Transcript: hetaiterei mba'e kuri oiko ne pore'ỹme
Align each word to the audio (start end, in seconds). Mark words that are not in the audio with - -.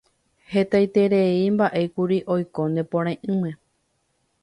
hetaiterei 0.53 1.45
mba'e 1.57 1.83
kuri 1.99 2.17
oiko 2.37 2.61
ne 2.75 2.83
pore'ỹme 2.91 3.51